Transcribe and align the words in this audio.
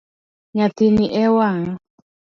Nyathini 0.55 1.05
e 1.23 1.25
wang'a. 1.35 1.73